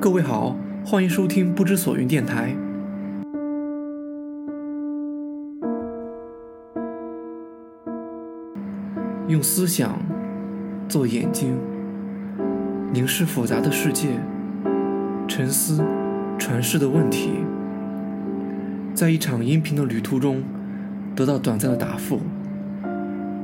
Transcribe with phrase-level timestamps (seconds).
[0.00, 0.54] 各位好，
[0.86, 2.54] 欢迎收听不知所云电台。
[9.26, 9.98] 用思想
[10.88, 11.58] 做眼睛，
[12.92, 14.10] 凝视复杂的世界，
[15.26, 15.84] 沉思
[16.38, 17.32] 传世的问题，
[18.94, 20.44] 在一场音频的旅途中
[21.16, 22.20] 得到短暂的答复。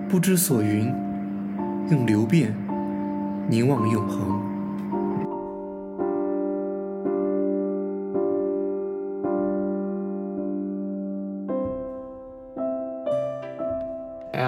[0.08, 0.94] 不知所云，
[1.90, 2.54] 用流变
[3.50, 4.53] 凝望永恒。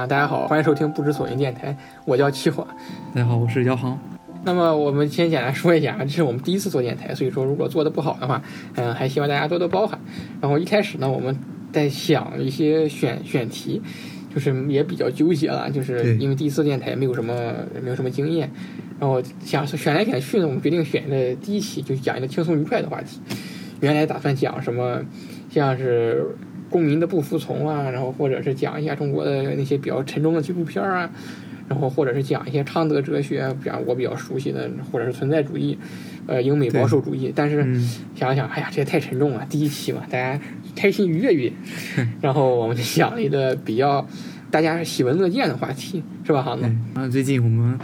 [0.09, 2.65] 大家好，欢迎收听不知所云电台，我叫七火。
[3.13, 3.99] 大家好，我是姚航。
[4.45, 8.41] 那么我们先简单说一下，这是我们第一次做电台，所以说如果做的不好的话，
[8.77, 9.99] 嗯，还希望大家多多包涵。
[10.41, 11.37] 然后一开始呢，我们
[11.73, 13.83] 在想一些选选题，
[14.33, 17.35] 就是也比较纠结了，就是因为第一次电台没有什么
[17.83, 18.49] 没有什么经验，
[19.01, 23.19] 然后想选来选去呢，我们决定选的第一期就讲一个轻松愉快的话题。
[23.81, 25.03] 原来打算讲什么，
[25.51, 26.25] 像是
[26.71, 31.11] 公民的不服从啊，然后或者是讲一下中国的那些比较沉重的纪录片啊。
[31.69, 35.77] 然后或者是讲一些昌德哲学，比方我比较熟悉的，或者是存在主义，
[36.29, 37.33] 呃，英美保守主义。
[37.35, 37.57] 但是
[38.15, 39.45] 想想，哎呀，这也太沉重了。
[39.51, 40.41] 第一期嘛，大家
[40.77, 41.53] 开心愉悦愉悦。
[42.23, 44.07] 然后我们就想了一个比较
[44.49, 46.71] 大家喜闻乐见的话题，是吧，航子？
[46.95, 47.77] 啊，最近我们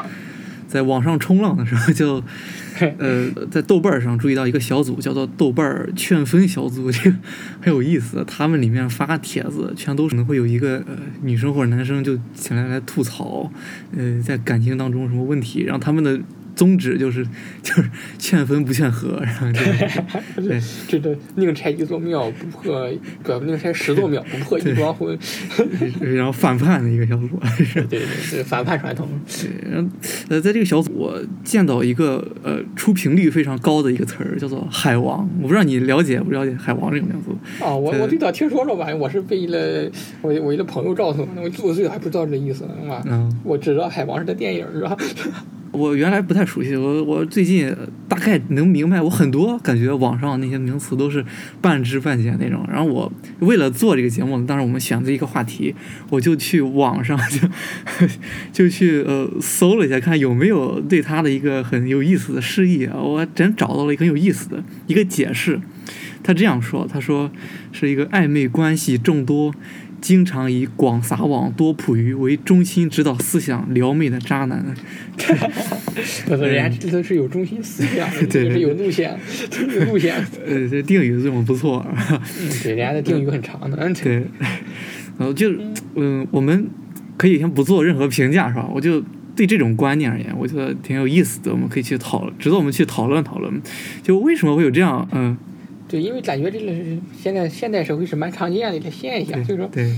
[0.72, 2.22] 在网上冲浪的时候就。
[2.98, 7.16] 呃，在豆瓣上注意到一个小组，叫做“豆瓣劝分小组”，这个
[7.60, 8.24] 很有意思。
[8.26, 13.48] 他们里面发帖子，全都可能会有一个呃女生或者男生就起来来吐槽，
[13.96, 16.18] 呃，在感情当中什么问题，然后他们的。
[16.54, 17.26] 宗旨就是
[17.62, 17.84] 就是
[18.18, 19.46] 劝分不劝和，然后
[20.36, 22.90] 对， 这个宁拆一座庙不破，
[23.22, 25.18] 不宁拆十座庙不破一桩婚，
[26.00, 27.28] 然后反叛的一个小组，
[27.88, 28.00] 对对
[28.30, 29.08] 对，反叛传统。
[29.70, 29.88] 然后
[30.28, 35.28] 呃，在这个小组我见到一个呃出频率非常高的一个词儿，叫做“海王”。
[35.40, 37.30] 我不知道你了解不了解“海王”这个名字？
[37.64, 38.94] 啊，我我最早听说了吧？
[38.94, 43.02] 我是被一个我我一个朋友告诉我，我做岁还不知道这意思，是吧？
[43.06, 44.96] 嗯，我知道“海王”是个电影，是吧？
[45.72, 47.74] 我原来不太熟悉，我我最近
[48.06, 51.24] 大概能明白，我很多感觉网上那些名词都是
[51.62, 52.62] 半知半解那种。
[52.70, 53.10] 然后我
[53.40, 55.74] 为了做这个节目，当时我们选择一个话题，
[56.10, 57.48] 我就去网上就
[58.52, 62.98] 就去呃搜了一下，看有没有对他的一个很有意思的释义啊。
[62.98, 65.58] 我真找到了一个很有意思的一个解释，
[66.22, 67.30] 他这样说，他说
[67.72, 69.54] 是一个暧昧关系众多。
[70.02, 74.74] 经常以广撒网、多捕鱼为中心指导思想撩妹的渣男，
[76.26, 79.16] 不是人家这都是有中心思想， 对，是有路线，
[79.78, 80.16] 有路线。
[80.44, 81.86] 呃，这定语用的不错。
[82.64, 83.76] 对，人家的定语很长的。
[83.94, 84.26] 对，
[85.16, 85.48] 然后就
[85.94, 86.68] 嗯，我们
[87.16, 88.68] 可以先不做任何评价，是吧？
[88.74, 89.00] 我就
[89.36, 93.62] 对这种观念而言，我觉得挺有意思的，我们可以去讨论，值得我们去讨论讨论。
[94.02, 95.36] 就为什么会有这样嗯？
[95.92, 99.94] 对，因为感觉这个是现在现代社会是蛮常见的一个现象，所以说对，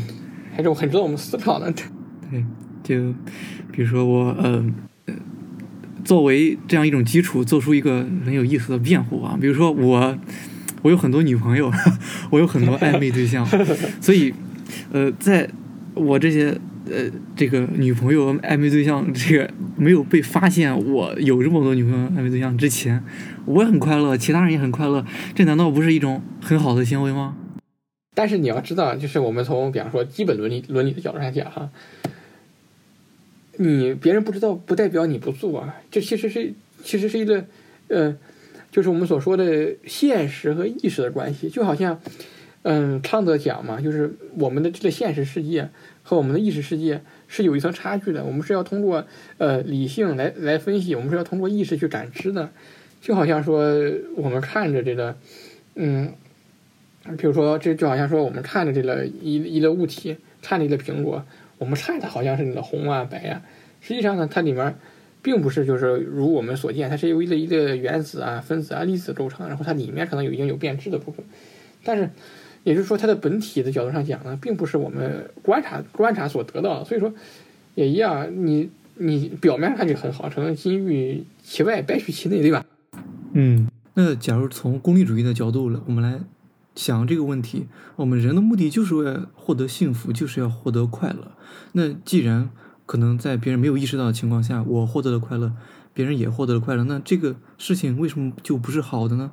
[0.53, 1.73] 还是很值得我们思考的。
[2.29, 2.43] 对，
[2.83, 3.15] 就
[3.71, 4.67] 比如说我呃，
[6.05, 9.39] 作为这样一种基础，做出一个很有意思的辩护啊。
[9.41, 10.19] 比如说我，
[10.83, 11.71] 我有很多女朋友，
[12.31, 13.47] 我有很多暧昧对象，
[14.03, 14.35] 所以
[14.91, 15.49] 呃，在
[15.95, 16.59] 我这些。
[16.91, 23.03] 呃，这个女朋友暧昧对象，这个没有被发现我有这么多女朋友暧昧对象之前，
[23.47, 27.37] 我也很快乐，其他人也很快乐，这难道不是一种很好的行为吗？
[28.15, 31.71] 但是你要知道，就是我们从比方说基本伦理伦理的角度上讲哈，
[33.57, 36.53] 你别人不知道不代表你不做啊，这其实是
[36.83, 37.47] 其实是一个
[37.89, 38.15] 呃，
[38.71, 41.99] 就是我们所说的现实和意识的关系，就好像
[42.63, 45.71] 嗯，昌德讲嘛，就是我们的这个现实世界。
[46.07, 49.07] 和我们的意识世界是有一层差距的，我们是要通过
[49.39, 52.51] 呃理性来来分析，我们是要通过意识去感知的，
[53.01, 53.75] 就好像说
[54.17, 55.17] 我们看着这个，
[55.77, 56.13] 嗯，
[57.17, 61.25] 比如说这就好像说我们看着这个一一个物体，看着一个苹果，
[61.57, 63.43] 我们看它好像是那个红啊白啊，
[63.81, 64.77] 实际上呢，它里面
[65.23, 71.25] 并不是就是如我们所见，它是由一个一个原子啊、分子啊、粒子构成，然后它里面可能有已经有变质的部分，
[71.83, 72.11] 但是。
[72.65, 76.85] 也就是说，它的本体的角度上讲呢，并不是我们观察观察所得到的。
[76.85, 77.13] 所以说，
[77.75, 82.65] 也一样，你你表面上看就很好，成金玉其外，败絮其内，对吧？
[83.35, 86.21] 嗯，那假如从功利主义的角度了，我们来
[86.75, 87.67] 想这个问题：
[87.97, 91.33] 我们人的目的就是为了获得幸福，就是要获得快乐。
[91.73, 92.49] 那既然
[92.87, 95.53] 可能在别人没有意识到的情况下，我获得了快乐，
[95.93, 99.33] 别人也获得了快乐，那这个事情为什么就不是好的呢？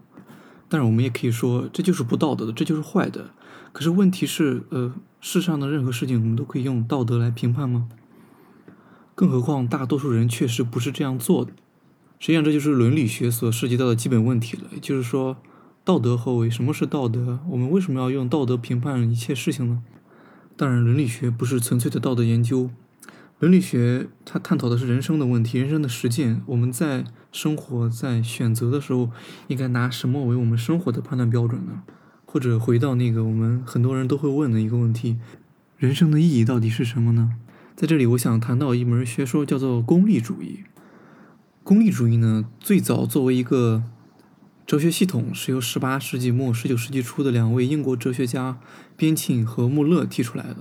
[0.71, 3.31] 但是，我们也可以说这就是不道德的，这就是坏的。
[3.73, 7.89] 可是问题是，呃，世上的任何事情我们都可以用道德来评判吗？
[9.13, 11.51] 更何况大多数人确实不是这样做的。
[12.19, 14.63] 实际上，这就是伦理学所涉及到的基本问题了。
[14.71, 15.35] 也就是说，
[15.83, 16.49] 道德何为？
[16.49, 17.39] 什么是道德？
[17.49, 19.83] 我们为什么要用道德评判一切事情呢？
[20.55, 22.69] 当然，伦理学不是纯粹的道德研究。
[23.39, 26.41] 伦理学它探讨的是人生的问题，人生的实践。
[26.45, 29.09] 我们在生活、在选择的时候，
[29.47, 31.83] 应该拿什么为我们生活的判断标准呢？
[32.25, 35.17] 或者回到那个我们很多人都会问的一个问题：
[35.77, 37.35] 人生的意义到底是什么呢？
[37.75, 40.63] 在这里，我想谈到一门学说，叫做功利主义。
[41.63, 43.83] 功利主义呢，最早作为一个
[44.65, 48.59] 哲学系统，是由十八世纪末、十九世纪初的两位英国哲学家
[48.95, 50.57] 边沁和穆勒提出来的。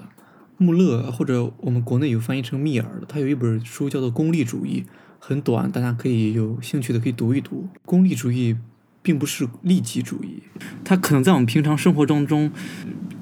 [0.57, 4.85] 穆勒或者我们国内有翻译成密尔的，他有一本书叫做《功利主义》，
[5.21, 7.69] 很短，大家可以有兴趣的可以读一读。
[7.85, 8.57] 功利主义
[9.03, 10.43] 并不是利己主义，
[10.83, 12.51] 它可能在我们平常生活当中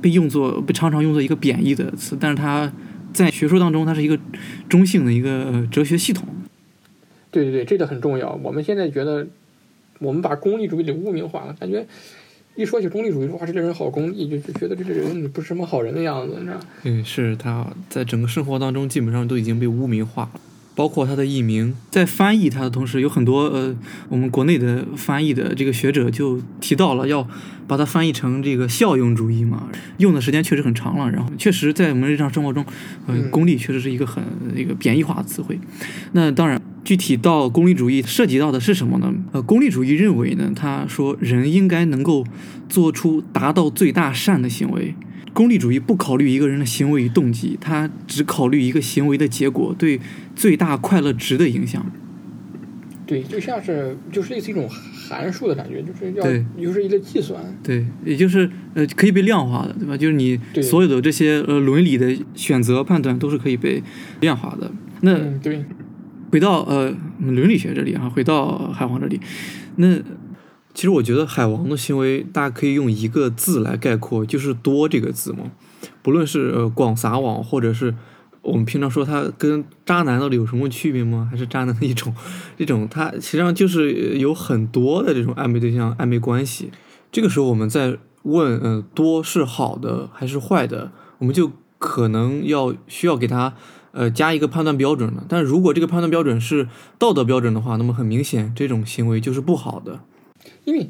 [0.00, 2.72] 被用作被常常用作一个贬义的词，但是它
[3.12, 4.18] 在学术当中，它是一个
[4.68, 6.26] 中性的一个哲学系统。
[7.30, 8.32] 对对对，这个很重要。
[8.42, 9.26] 我们现在觉得，
[9.98, 11.86] 我们把功利主义给污名化了，感觉
[12.54, 16.60] 一说起功利主义，哇，这个人好功利，就就觉得这个人不是什么好人的样子，你知道？
[16.84, 20.40] 嗯，是他在整个生活当中基本上都已经被污名化了，
[20.78, 23.74] 包括他的译名，在翻译他的同时，有很多呃，
[24.08, 27.26] 我们国内的翻译的这个学者就提到了要
[27.66, 32.64] 把它翻译成这个效用主义嘛，用的时间确实很长了，然后确实在我们日常生活中，
[33.08, 34.22] 呃，功利确实是一个很
[34.54, 35.58] 一个贬义化的词汇。
[36.12, 36.62] 那当然。
[36.84, 39.12] 具体到功利主义涉及到的是什么呢？
[39.32, 42.24] 呃，功利主义认为呢，他说人应该能够
[42.66, 44.94] 做出达到最大善的行为。
[45.32, 50.00] 功利主义不考虑一个人的行为与动机，他只考虑一个行为的结果对
[50.34, 51.84] 最大快乐值的影响。
[53.06, 56.24] 对，就像是就是类似一种函数的感觉，就是要
[56.62, 57.42] 就是一个计算。
[57.62, 59.96] 对，也就是呃可以被量化的，对吧？
[59.96, 63.82] 就是你所有的这些呃伦理的选择判断都是可以被
[64.20, 64.70] 量化的。
[65.00, 65.64] 那对。
[66.30, 69.18] 回到呃伦理学这里啊，回到海王这里，
[69.76, 69.98] 那
[70.78, 75.50] 其实我觉得海王的行为，大家可以用一个字来概括，就是“多”这个字嘛。
[76.02, 77.96] 不论是呃广撒网，或者是
[78.42, 81.26] 我们平常说他跟渣男到底有什么区别吗？
[81.28, 82.14] 还是渣男的一种
[82.58, 86.70] 一种，他实际上就是有很多的这种暧昧对象、暧昧关系。
[87.10, 90.92] 这个时候我们在问，嗯，多是好的还是坏的？
[91.18, 91.50] 我们就
[91.80, 93.54] 可能要需要给他。
[93.90, 95.24] 呃，加一个判断标准了。
[95.28, 100.02] 但如果这个判断标准是道德标准的话，那么很明显，这种行为就是不好的。
[100.68, 100.86] 因为，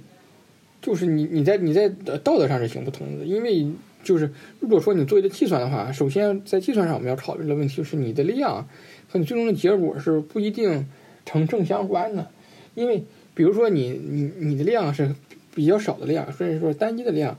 [0.83, 3.25] 就是你你在你在道德上是行不通的。
[3.25, 3.71] 因为
[4.03, 8.69] 就是如果说你做一个计算的话，首先在计算上我们要考虑的问题就是你的量
[9.09, 10.89] 和你最终的结果是不一定
[11.25, 12.29] 成正相关的。
[12.75, 13.05] 因为
[13.35, 15.15] 比如说你你你的量是
[15.55, 17.39] 比较少的量，甚至说单一的量，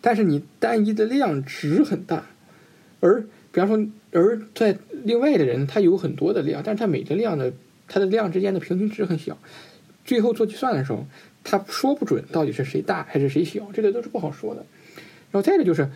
[0.00, 2.26] 但是你单一的量值很大，
[3.00, 3.22] 而
[3.52, 3.86] 比方说。
[4.12, 7.52] 而在另外的人，他有很多的量，但是他每个量的
[7.86, 9.36] 它的量之间的平均值很小，
[10.06, 11.04] 最后做计算的时候，
[11.48, 14.66] 他说不准到底是谁大还是谁小，这个都是不好说的。
[15.30, 15.88] 然后再一个就是，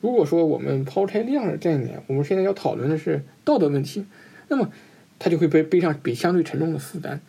[0.00, 4.04] 如果说我们抛开量的概念，我们现在要讨论的是道德问题，
[4.48, 4.68] 那么
[5.20, 7.20] 他就会背背上比相对沉重的负担，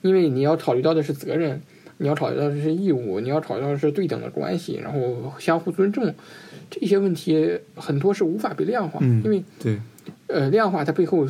[0.00, 1.60] 因为你要考虑到的是责任，
[1.98, 6.14] 你要考虑到的是义务，你要考虑到的是对等的关系，然后相互尊重。
[6.70, 9.78] 这些问题很多是无法被量化，因为对，
[10.26, 11.26] 呃，量化它背后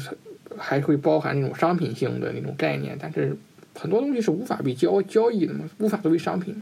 [0.56, 3.36] 还会包含那种商品性的那种概念，但是
[3.78, 6.54] 很多东西是无法被交交易的嘛，无法作为商品。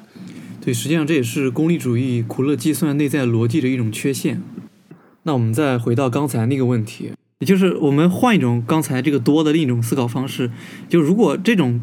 [0.61, 4.43] 对，实际上这也是功利主义苦乐计算内在逻辑的一种缺陷。
[5.23, 10.51] 那我们再回到刚才那个问题，也就是我们换一种刚才这个多的另一种思考方式，
[10.89, 11.81] 就如果这种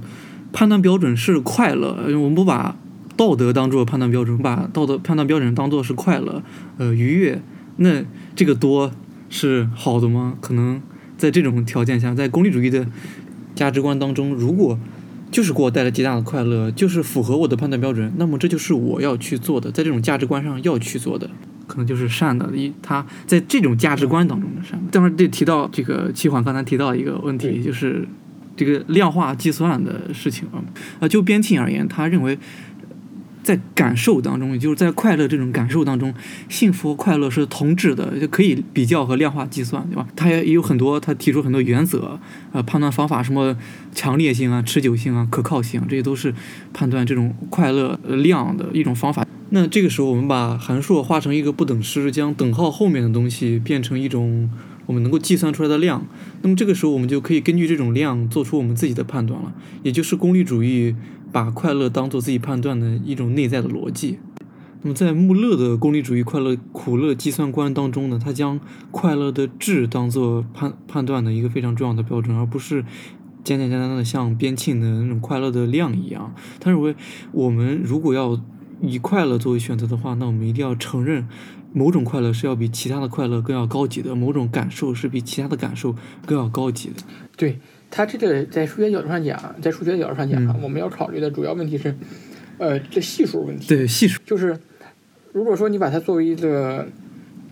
[0.52, 2.78] 判断标准是快乐，我们不把。
[3.18, 6.42] 道德当做判断标准，把道德判断标准当做是快乐、
[6.78, 7.40] 呃愉悦，
[7.76, 8.04] 那
[8.36, 8.92] 这个多
[9.30, 10.38] 是好的吗？
[10.42, 10.82] 可能
[11.18, 12.88] 在这种条件下，在功利主义的
[13.54, 14.80] 价值观当中，如果
[15.32, 21.30] 就是给我带来极大的快乐，就是符合我的判断标准，那么这就是我要去做的，在这种价值观上要去做的，
[21.68, 22.50] 可能就是善的。
[22.56, 24.80] 一，他在这种价值观当中的善。
[24.92, 28.08] 当然，这提到这个齐桓刚才提到一个问题，就是
[28.56, 30.62] 这个量化计算的事情啊。
[31.00, 32.38] 啊，就边沁而言，他认为。
[33.44, 36.14] 在感受当中，也就是在快乐这种感受当中，
[36.48, 40.08] 幸福和快乐是同质的，就可以比较和量化计算，对吧？
[40.16, 42.20] 他也有很多，他提出很多原则，
[42.52, 43.58] 呃，判断方法，什么
[43.94, 46.34] 强烈性啊、持久性啊、可靠性，这些都是
[46.72, 49.26] 判断这种快乐量的一种方法。
[49.50, 54.50] 那这个时候，我们把函数化成一个不等式，将等号后面的东西变成一种
[54.86, 56.06] 我们能够计算出来的量。
[56.42, 59.52] 那么这个时候，我们就可以根据这种量做出我们自己的判断了，
[59.84, 60.96] 也就是功利主义。
[61.32, 64.20] 把快乐当做自己判断的一种内在的逻辑。
[64.84, 68.60] 那么，在穆勒的功利主义快乐苦乐计算观当中呢，他将
[68.90, 72.84] 快乐的质当做判判断的一个非常重要的标准，而不是
[73.44, 76.34] 简简单单的像边沁的那种快乐的量一样。
[76.60, 76.96] 他认为，
[77.32, 78.42] 我们如果要
[78.82, 81.28] 以快乐作为选择的话，那我们一定要承认，
[81.72, 85.96] 某种快乐是要比其他的快乐更要高级的，某种感受是比其他的感受
[86.26, 86.96] 更要高级的。
[87.38, 87.60] 对
[87.92, 91.94] 他这个在数学角度上讲，在数学角度上讲我们要考虑的主要问题是，
[92.58, 93.68] 呃，这系数问题。
[93.68, 94.58] 对，系数，就是
[95.34, 96.88] 如果说你把它作为一个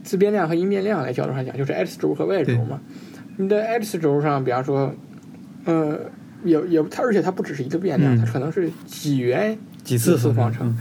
[0.02, 2.80] 自变量和因变量来角度上讲，就是 x 轴和 y 轴嘛。
[3.38, 4.94] 你的 x 轴上，比方说，
[5.66, 6.00] 呃，
[6.44, 8.18] 也也它，而且它不只是一个变量，嗯。
[8.18, 10.78] 它可能是几元几次次方程嗯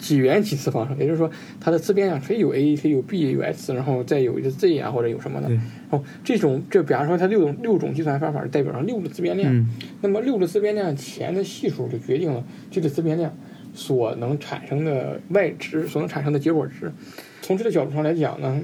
[0.00, 1.30] 几元几次方程，也就是说，
[1.60, 5.46] 它的自变量可以有 a，可以有 b，有 x，然后再有一个 z 啊，或者有什么的。
[5.46, 9.68] 对然后这种，这比方说它六种六种计算方法代表上六个自变量，嗯
[10.00, 13.32] 那么六个自变量前的系数就决定了这个自变量
[13.74, 16.90] 所能产生的 y 值，所能产生的结果值。
[17.42, 18.62] 从这个角度上来讲呢，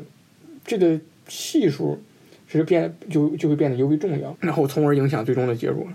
[0.65, 2.01] 这个系数
[2.47, 5.87] 是变就就会变得尤为重要，然后从而影响最终的结果。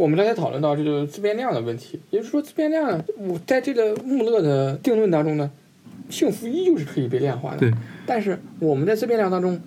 [0.00, 5.50] 我们刚才讨论到这个自变量的问题，也就是说自变量，我在这个穆勒的定论当中呢，
[6.08, 7.58] 幸福依旧是可以被量化的。
[7.58, 7.72] 对，
[8.06, 9.60] 但是我们在自变量当中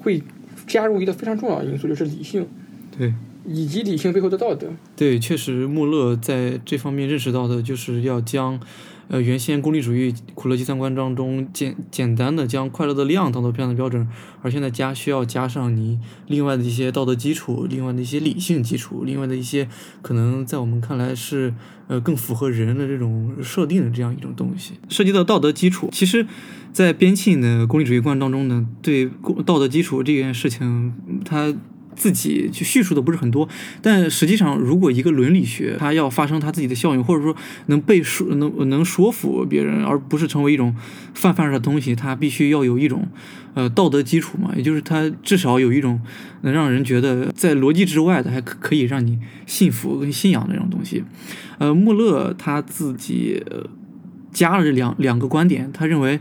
[0.00, 0.22] 会
[0.66, 2.48] 加入一个非常重要的因素，就是理性
[2.96, 3.12] 对。
[3.48, 4.66] 以及理性背后的道德。
[4.96, 8.58] 对，确实，穆勒在这方面认识到的就是要将，
[9.08, 14.08] 呃，原先功利主义苦乐计算观当中简简单的将快乐的量当做判断标准，
[14.42, 19.68] 而现在加需要加上你另外的一些道德基础，另外的一些理性基础，另外的一些
[20.02, 21.54] 可能在我们看来是
[21.86, 24.74] 呃更符合人的这种设定的这样一种东西。
[24.88, 26.26] 涉及到道德基础，其实，
[26.72, 30.92] 在边沁的功利主义观当中呢，对功道德基础这件事情，
[31.24, 31.54] 它
[31.96, 33.48] 自己去叙述的不是很多，
[33.80, 37.34] 但实际上，如果一个伦理学它要发生它自己的效应，或者说
[37.66, 40.76] 能被说能能说服别人，而不是成为一种
[41.14, 43.08] 泛泛的东西，它必须要有一种
[43.54, 46.00] 呃道德基础嘛，也就是它至少有一种
[46.42, 51.02] 能让人觉得在逻辑之外的，还可可以让你信服跟信仰的那种东西。
[51.58, 53.42] 呃，穆勒他自己、
[54.30, 56.20] 加了这两两个观点，他认为。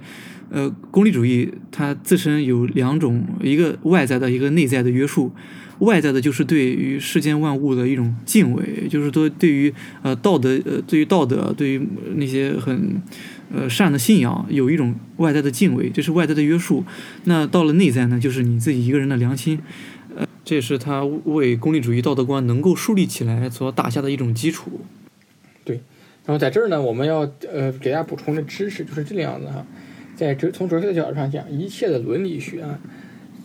[0.52, 5.34] 呃，功利主义它自身有两种，一个外在的，一个内在的约束。
[5.80, 13.02] 外在的就是对于世间万物的一种敬畏，就是说对于呃道德呃对于道德对于那些很
[13.54, 16.84] 呃善的信仰有一种外在的敬畏，这是外在的约束。
[17.26, 19.60] 那到了内在呢，就是你自己一个人的良心，
[20.16, 24.82] 呃，这也是他为功利主义道德观能够树立起来所打下的一种基础。
[25.64, 25.82] 对，
[26.26, 29.66] 然后在这儿呢，我们要呃给大家补充的知识就是这个样子哈。
[30.16, 32.80] 在哲从哲学的角度上讲，一切的伦理学啊，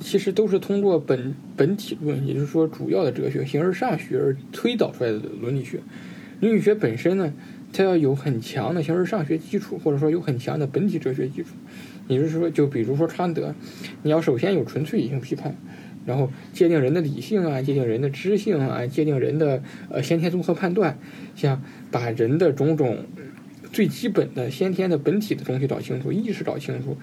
[0.00, 5.78] 其实都是通过本本体论，也就是说主要的哲学形而上学而推导出来的伦理学。
[6.40, 7.33] 伦理学本身呢，
[7.73, 11.50] 它要有很强的形而上学基础，或者说有很强的本体哲学基础。
[12.09, 13.54] 也就是说，就比如说康德，
[14.02, 15.54] 你要首先有纯粹理性批判，
[16.07, 20.99] 然后界定人的理性啊，界定人的知性啊，界定人的呃先天综合判断，
[21.37, 23.04] 像把人的种种。
[23.73, 26.99] 最基本的先天的本体的东西找清楚，意识找清楚，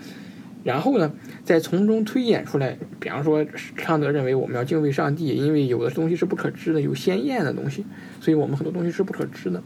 [0.68, 1.14] 然后呢，
[1.46, 2.78] 再从中推演出来。
[3.00, 3.46] 比方说，
[3.78, 7.86] 康德认为我们要敬畏上帝，因为有的东西是不可知的，有鲜艳的东西，
[8.20, 9.64] 所以我们很多东西是不可知的。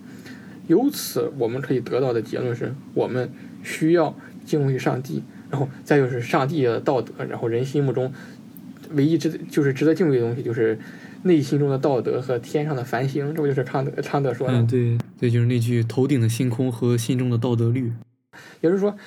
[0.67, 3.31] 由此，我们可以得到的结论是我们
[3.63, 4.15] 需要
[4.45, 8.13] 敬畏上帝，然后再就是上帝的道德，然后人心目中
[8.91, 10.77] 唯一值就是值得敬畏的东西就是。
[11.23, 14.53] 内心中的道德和天上的繁星，这不就是康德康德说的？
[14.55, 17.93] 嗯，对，对，就是那句“头顶的星空和心中的道德律”。
[18.59, 18.97] 也就是说，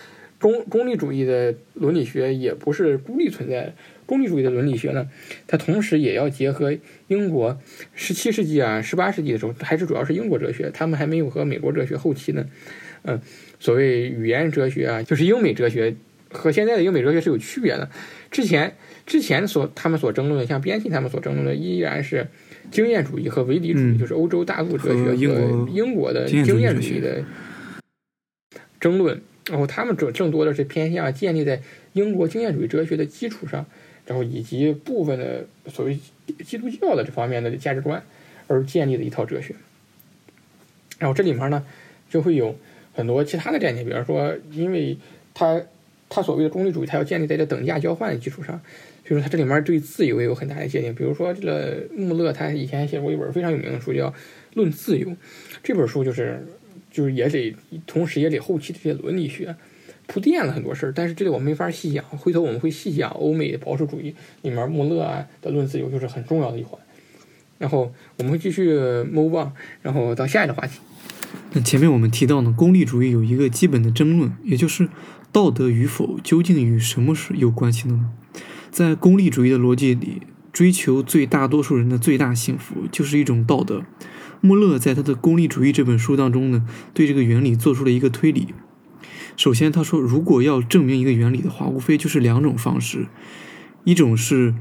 [0.40, 3.74] 功功利主义的伦理学也不是孤立存在的。
[4.06, 5.08] 功利主义的伦理学呢，
[5.46, 6.76] 它同时也要结合
[7.08, 7.58] 英国
[7.94, 12.46] 十七世纪啊、十八世纪的时候，还是主要是英国哲学，他们还没有和美国哲学后期呢，
[13.02, 13.20] 嗯，
[13.58, 15.96] 所谓语言哲学啊，就是英美哲学
[16.30, 17.90] 和现在的英美哲学是有区别的。
[18.30, 18.74] 之前。
[19.06, 22.26] 之前所他们所争论的，像边沁他们所争论的，依然是
[22.70, 27.22] 经验主义和唯理主义，嗯、就是欧洲大陆哲学和英国的经验主义的
[28.80, 29.20] 争论。
[29.50, 31.60] 然后他们更更多的是偏向建立在
[31.92, 33.66] 英国经验主义哲学的基础上，
[34.06, 35.98] 然后以及部分的所谓
[36.44, 38.02] 基督教的这方面的价值观
[38.46, 39.54] 而建立的一套哲学。
[40.98, 41.64] 然后这里面呢，
[42.08, 42.56] 就会有
[42.94, 44.96] 很多其他的概念，比方说，因为
[45.34, 45.60] 它
[46.08, 48.60] 它所谓的功利主义，它要建立在这等价交换的基础上。
[49.04, 54.08] 就是它这里面对自由也有很大的界定，比如说这个穆勒，他以前写过一本非常有名的书叫
[54.54, 55.06] 《论自由》，
[55.62, 56.42] 这本书就是
[56.94, 57.52] 就是也得
[57.88, 59.56] 同时也得后期的这些伦理学
[60.06, 66.80] 铺垫了很多事儿，但是这里我没法细讲，回头我们会细讲欧美保守主义里面穆勒啊的《论自由》就是很重要的一环。
[67.58, 68.70] 然后我们继续
[69.12, 69.50] move on，
[69.82, 70.78] 然后到下一个话题。
[71.52, 74.88] 那前面我们提到呢，功利主义有一个基本的争论，也就是
[75.32, 78.10] 道德与否究竟与什么是有关系的呢？
[78.70, 80.22] 在功利主义的逻辑里，
[80.52, 83.82] 追求最大多数人的最大幸福，就是一种道德。
[84.40, 88.48] 穆勒在他的《功利主义》这本书当中呢，对这个原理做出了一个推理。
[89.36, 93.08] 首先，他说，如果要证明一个原理的话，无非就是两种方式，
[93.84, 94.54] 一种是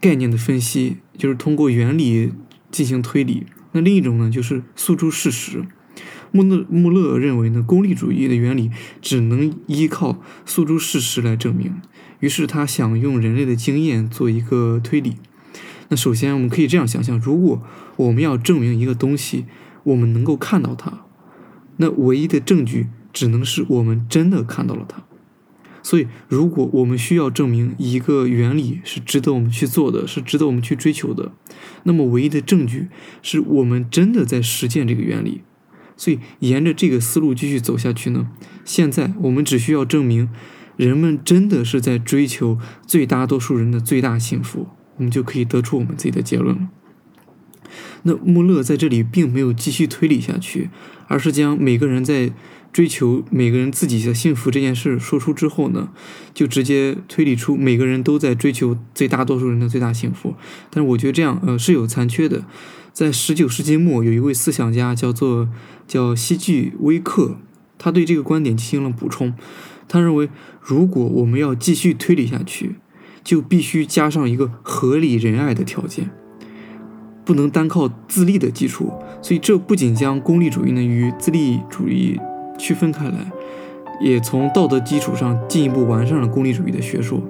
[0.00, 2.32] 概念的分析，就是通过原理
[2.70, 5.64] 进行推理；那另一种呢，就是诉诸事实。
[6.32, 8.68] 穆勒穆勒认为呢，功利主义的原理
[9.00, 11.80] 只能依靠诉诸事实来证明。
[12.18, 15.14] 于是他想用人类的经验做一个推理。
[15.88, 17.62] 那首先我们可以这样想象：如果
[17.96, 19.46] 我们要证明一个东西，
[19.84, 21.04] 我们能够看到它，
[21.76, 25.04] 那唯一的证据只能是我们真的看到了它。
[25.82, 31.32] 所以，如果我们需要证明一个原理是值得我们去做的，是值得我们去追求的，
[31.82, 32.88] 那么唯一的证据
[33.20, 35.42] 是我们真的在实践这个原理。
[35.96, 38.30] 所以，沿着这个思路继续走下去呢，
[38.64, 40.30] 现在我们只需要证明。
[40.76, 46.68] 人们真的是在追求最大多数人的最大幸福，我们就可以得出我们自己的结论了。
[48.04, 50.70] 那穆勒在这里并没有继续推理下去，
[51.08, 52.32] 而是将每个人在
[52.72, 55.90] 追求每个人自己的幸福这件事说出之后呢，
[56.32, 60.34] 就直接推理出每个人都在追求最大多数人的最大幸福。
[60.70, 62.44] 但是我觉得这样呃是有残缺的。
[62.92, 65.48] 在十九世纪末，有一位思想家叫做
[65.88, 67.38] 叫希聚威克，
[67.76, 69.34] 他对这个观点进行了补充。
[69.88, 70.28] 他认为，
[70.60, 72.76] 如果我们要继续推理下去，
[73.24, 76.10] 就必须加上一个合理仁爱的条件，
[77.24, 78.92] 不能单靠自利的基础。
[79.22, 82.20] 所以，这不仅将功利主义呢与自利主义
[82.58, 83.14] 区分开来，
[84.00, 87.20] 也从道德基础上进一步完善了功利主义的学说。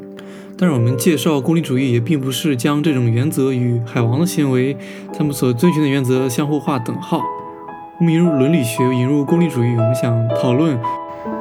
[0.56, 4.76] 但是，我们介绍功利主义也并不是将这种原则与海王的行为，
[5.16, 7.20] 他们所遵循的原则相互划等号。
[7.98, 10.78] 我们引入伦理学，引入功利主义，我们想讨论。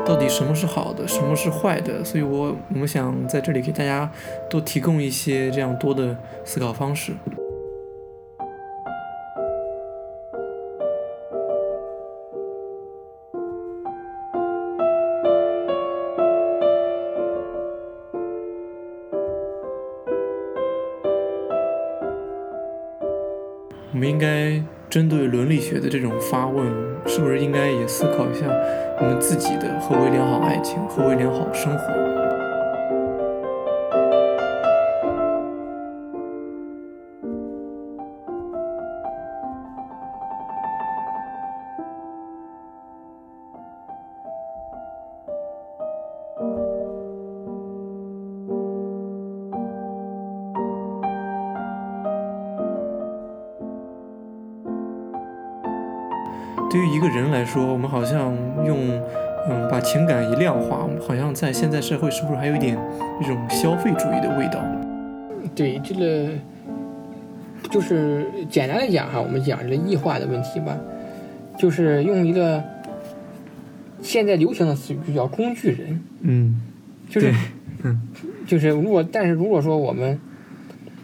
[0.06, 2.04] 到底什么是好的，什么是坏的？
[2.04, 4.10] 所以，我我们想在这里给大家
[4.50, 7.14] 多提供一些这样多的思考方式。
[24.04, 26.68] 们应该针对伦理学的这种发问，
[27.06, 28.46] 是不是应该也思考一下？
[29.00, 32.13] 我们自己的何为良好爱情，何为良好生活？
[56.74, 59.00] 对于一个人来说，我们好像用，
[59.48, 62.76] 嗯，把情感一量化，我们好像在现在社会是不是还有一点
[63.22, 64.60] 一种消费主义的味道？
[65.54, 66.32] 对，这个
[67.70, 70.76] 就是简单来讲哈，我们讲这个异化的问题吧，
[71.60, 72.64] 就是用一个
[74.02, 76.02] 现在流行的词语叫工具人。
[76.22, 76.60] 嗯，
[77.08, 77.32] 就是，
[77.84, 78.02] 嗯，
[78.48, 80.20] 就是如果但是如果说我们，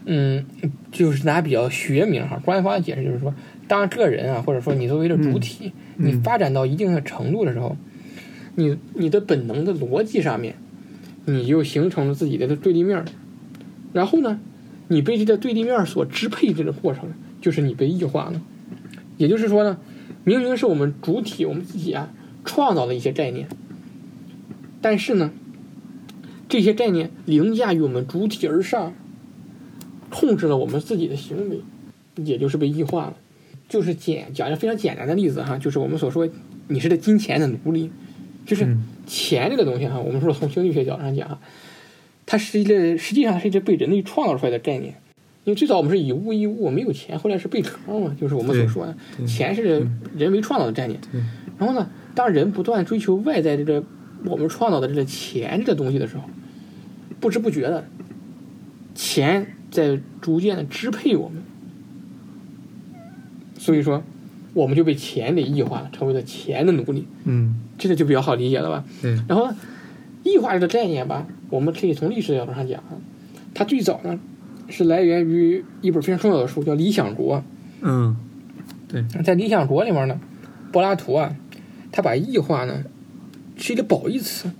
[0.06, 0.44] 嗯，
[0.90, 3.32] 就是拿比较学名哈，官方解释就是说。
[3.70, 7.76] 当个人啊，或者说你作为一个主体，你发展到一定的程度的时候，
[8.56, 10.56] 你你的本能的逻辑上面，
[11.24, 13.04] 你就形成了自己的对立面
[13.92, 14.40] 然后呢，
[14.88, 18.42] 你被这个对立面所支配，这个过程就是你被异化了。
[19.18, 19.78] 也就是说呢，
[20.24, 22.12] 明明是我们主体我们自己啊
[22.44, 23.48] 创造的一些概念，
[24.80, 25.30] 但是呢，
[26.48, 28.92] 这些概念凌驾于我们主体而上，
[30.08, 31.60] 控制了我们自己的行为，
[32.16, 33.16] 也就是被异化了。
[33.70, 36.28] 就是简讲一个非常简单的例子哈，就是我们所说
[36.66, 37.88] 你是这金钱的奴隶，
[38.44, 38.66] 就是
[39.06, 41.38] 钱这个东西哈，我们说从经济学角度上讲，
[42.26, 44.94] 它是一个实际上是一个被人类创造出来的概念，
[45.44, 50.98] 因为最早我们是以物易物，没有钱，后来是贝壳嘛，就是我们所说的钱是人为创造的概念。
[51.56, 53.84] 然后呢，当人不断追求外在这个
[54.24, 56.24] 我们创造的这个钱这个东西的时候，
[57.20, 57.86] 不知不觉的，
[58.96, 61.44] 钱在逐渐的支配我们。
[63.70, 64.02] 所以说，
[64.52, 67.06] 我们就被钱给异化了，成为了钱的奴隶。
[67.22, 68.84] 嗯，这个就比较好理解了吧？
[69.04, 69.24] 嗯。
[69.28, 69.48] 然后，
[70.24, 72.82] 异化这个概念吧，我们可以从历史角度上讲，
[73.54, 74.18] 它最早呢
[74.68, 77.36] 是来源于一本非常重要的书，叫《理想国》。
[77.82, 78.16] 嗯，
[78.88, 79.04] 对。
[79.22, 80.18] 在《理想国》里面呢，
[80.72, 81.36] 柏拉图啊，
[81.92, 82.82] 他把异化呢
[83.56, 84.50] 是一个褒义词，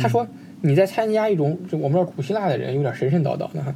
[0.00, 0.26] 他说。
[0.66, 3.74] 你在参加一种，就我们说古希腊的人有点神神叨叨的哈，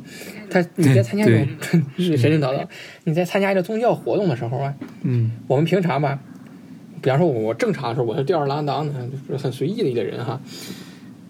[0.49, 1.47] 他你在参加一种
[1.99, 2.67] 神神叨叨，
[3.05, 6.19] 你在参加一个宗教活动的时候啊，嗯，我们平常吧，
[7.03, 8.95] 比方说我正常的时候我是吊儿郎当的，
[9.29, 10.41] 就是很随意的一个人哈，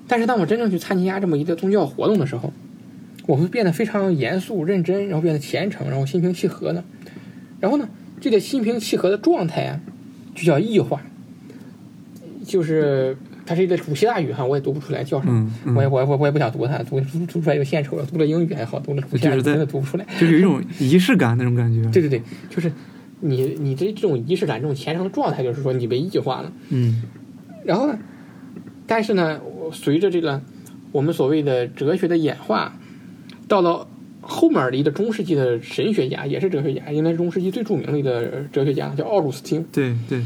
[0.07, 2.53] 但是当我真正去参加这么一个宗教活动的时候，
[3.27, 6.85] 我会变得非常严肃认真，然后变得虔诚，然后心平气和的。
[7.59, 7.89] 然后呢，
[8.21, 9.81] 这个心平气和的状态啊，
[10.37, 11.03] 就叫异化，
[12.47, 13.17] 就是
[13.49, 15.33] 它是一个古希腊语哈，我也读不出来叫什么。
[15.33, 18.05] 嗯嗯，我也我我我也不想读它，读读读出来又献丑了。
[18.05, 20.05] 读了英语还好，读了古希腊真的读不出来。
[20.21, 21.89] 就是有一种仪式感那种感觉。
[21.91, 22.71] 对对对，就是
[23.21, 26.53] 你你这这种仪式感、这种虔诚的状态，就是说你被异化了。
[26.69, 27.03] 嗯
[27.65, 27.99] 然后呢，
[28.87, 29.41] 但是呢，
[29.73, 30.41] 随着这个
[30.93, 32.79] 我们所谓的哲学的演化，
[33.47, 33.87] 到了
[34.21, 39.65] 后面的一个中世纪的神学家，也是哲学家，应该是中世纪最著名的一个哲学家，叫奥古斯丁。
[39.73, 40.23] 对对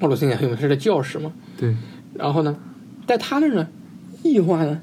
[0.00, 1.32] 奥古斯丁也很有名，是个教士嘛。
[1.58, 1.74] 对，
[2.18, 2.58] 然后呢，
[3.06, 3.68] 在他那儿呢，
[4.22, 4.82] 异化呢，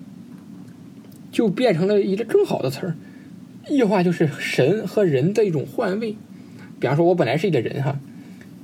[1.31, 2.95] 就变成了一个更好的词儿。
[3.69, 6.15] 异化就是神和人的一种换位。
[6.79, 7.99] 比方说，我本来是一个人哈，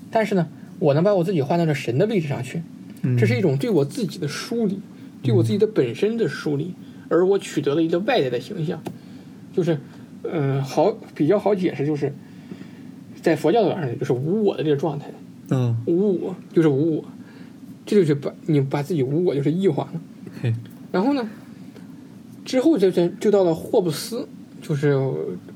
[0.10, 0.48] 但是呢，
[0.80, 2.62] 我能把我自己换到这神的位置上去，
[3.02, 3.18] 嗯。
[3.18, 4.80] 这是一种对我自己的梳理，
[5.24, 6.74] 对我自己的本身的梳理，
[7.10, 8.82] 而我取得了一个外在的形象，
[9.54, 9.80] 就是，
[10.24, 12.14] 嗯、好比较好解释，就是
[13.22, 15.08] 在佛教里就是无我的这个状态，
[15.50, 15.76] 嗯。
[15.88, 17.06] 无我就是无我，
[17.86, 20.02] 这就是把你把自己无我就是异化了。
[20.42, 20.54] 嘿
[20.92, 21.30] 然后呢，
[22.46, 24.28] 之后就就就到了霍布斯，
[24.62, 24.98] 就是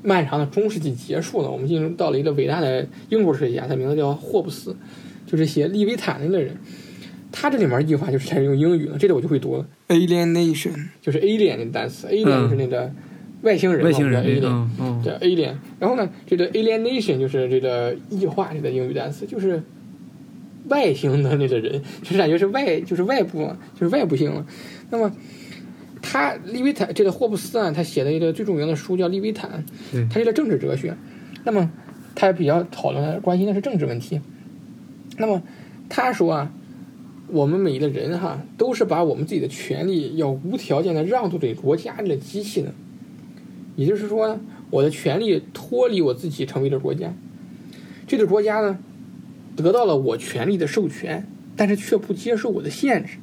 [0.02, 4.74] 漫长的中世纪结束了，我们进入到了一个伟大的英国哲学家，他名字叫霍布斯，
[5.26, 6.56] 就是写《利维坦》的那个人。
[7.32, 12.90] 他这里面异化就是开始用英语了，这里我就会读了，alienation 就是 alien 的单词，alien 就是那个
[13.42, 15.52] 外星人嘛，外星人 alien，嗯嗯对 alien。
[15.78, 19.62] 然后呢，这个 alienation 就是这个异化这个英语单词，就是
[20.68, 24.46] 外星的那个人， 就是感觉是外，就是外部嘛，就是外部性了。
[24.90, 25.10] 那么
[26.02, 30.96] 他利维坦这个霍布斯啊，他写的一个最著名的书叫《利维坦》，对它是个政治哲学。
[31.44, 31.70] 那么
[32.14, 34.20] 他比较讨论的关心的是政治问题。
[35.18, 35.42] 那么
[35.88, 36.52] 他说啊，
[37.28, 42.72] 我们每一个人哈，都是把我们自己的权利要无条件的让渡给国家这个机器的，
[43.76, 44.38] 也就是说，
[44.70, 47.12] 我的权利脱离我自己，成为了国家。
[48.06, 48.78] 这个国家呢，
[49.56, 53.18] 得到了我权利的授权，但是却不接受我的限制。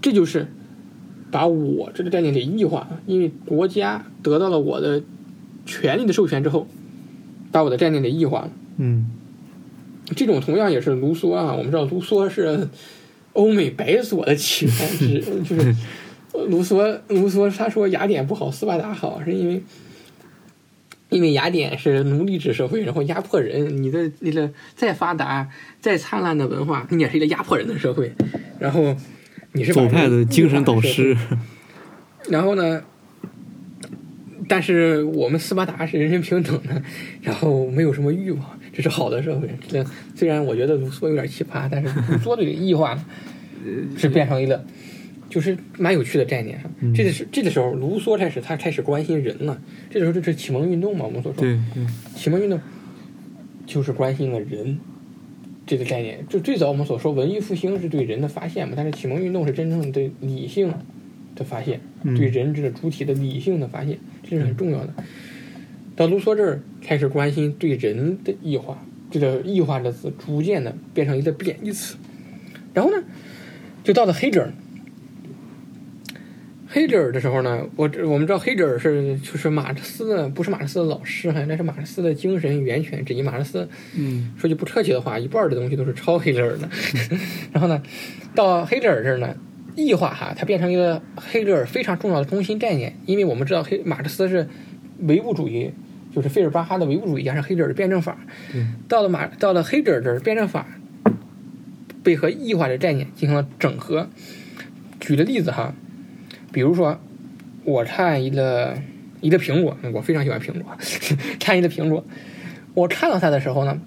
[0.00, 0.48] 这就是
[1.30, 5.02] 把我这个概念给异化了，因为国家得到了我的
[5.64, 6.66] 权利的授权之后，
[7.50, 8.50] 把我的概念给异化了。
[8.78, 9.06] 嗯
[10.14, 12.68] 这种同样也是卢梭啊，我们知道卢梭是
[13.32, 15.74] 欧美白左的起源之，就是
[16.48, 19.60] 卢梭卢梭他说雅典不好，斯巴达好，是因为
[21.08, 25.48] 因为雅典是奴隶制社会，然后压迫人，你的那个再发达
[25.80, 28.12] 再灿烂的文化，你也是一个压迫人的社会，
[28.58, 28.96] 然后
[29.52, 31.16] 你是把左派的精神导师。
[32.28, 32.82] 然后呢，
[34.48, 36.82] 但是我们斯巴达是人人平等的，
[37.22, 39.48] 然后没有什么欲望，这是好的社会。
[39.68, 39.84] 这
[40.16, 42.98] 虽然我觉得卢梭有点奇葩，但是卢梭的这个异化，
[43.96, 44.64] 是变成一个
[45.28, 46.58] 就是蛮有趣的概念。
[46.80, 49.60] 嗯这个是这个时候，卢梭开始他开始关心人了。
[49.90, 51.84] 这个时候就是启蒙运动嘛，我们所说对对，
[52.14, 52.60] 启蒙运动
[53.66, 54.78] 就是关心了人
[55.66, 56.24] 这个概念。
[56.28, 60.72] 就最早我们所说文艺复兴是对人的发现嘛，但是启蒙运动是真正对理性
[61.34, 64.94] 的发现，嗯对人这个主体的理性的发现，这是很重要的。
[65.96, 71.96] 到卢梭这儿开始关心对人的异化，这个异化的字逐渐的变成一个贬义词。
[72.74, 73.02] 然后呢，
[73.82, 74.52] 就到了黑格尔。
[76.76, 83.22] 黑格尔的时候呢，我我们知道黑格尔是就是马克思的，不是马克思的老师哈，那是马克思的精神源泉之一。
[83.22, 86.68] 马克思嗯说句不客气的话，一半的东西都是抄黑格尔的。
[87.50, 87.82] 然后呢，
[88.34, 89.34] 到黑格尔这儿呢，
[89.74, 94.46] 异化哈，它变成一个黑格尔非常重要的中心概念，因为我们知道黑马克思是
[94.98, 95.70] 唯物主义，
[96.14, 98.18] 就是费尔巴哈的唯物主义加上黑格尔的辩证法。
[98.52, 100.66] 对，到了马到了黑格尔这儿，辩证法
[102.02, 104.10] 被和异化的概念进行了整合。
[105.00, 105.74] 举个例子哈，
[106.56, 106.98] 比如说
[107.64, 108.78] 我看一个
[109.20, 110.74] 一个苹果，我非常喜欢苹果，
[111.38, 112.02] 看一个苹果，
[112.72, 113.78] 我看到它的时候呢，